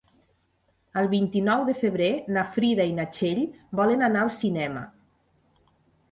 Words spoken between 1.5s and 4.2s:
de febrer na Frida i na Txell volen